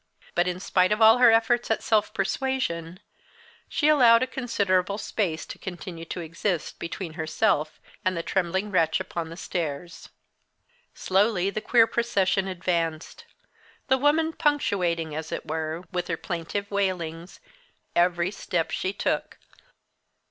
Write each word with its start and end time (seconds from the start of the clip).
But 0.33 0.47
in 0.47 0.59
spite 0.59 0.91
of 0.91 0.99
all 0.99 1.19
her 1.19 1.29
efforts 1.31 1.69
at 1.69 1.83
self 1.83 2.11
persuasion, 2.11 3.01
she 3.69 3.87
allowed 3.87 4.23
a 4.23 4.25
considerable 4.25 4.97
space 4.97 5.45
to 5.45 5.59
continue 5.59 6.05
to 6.05 6.21
exist 6.21 6.79
between 6.79 7.13
herself 7.13 7.79
and 8.03 8.17
the 8.17 8.23
trembling 8.23 8.71
wretch 8.71 8.99
upon 8.99 9.29
the 9.29 9.37
stairs. 9.37 10.09
Slowly 10.95 11.51
the 11.51 11.61
queer 11.61 11.85
procession 11.85 12.47
advanced 12.47 13.25
the 13.89 13.97
woman 13.99 14.33
punctuating, 14.33 15.13
as 15.13 15.31
it 15.31 15.45
were, 15.45 15.83
with 15.91 16.07
her 16.07 16.17
plaintive 16.17 16.71
wailings 16.71 17.39
every 17.95 18.31
step 18.31 18.71
she 18.71 18.93
took. 18.93 19.37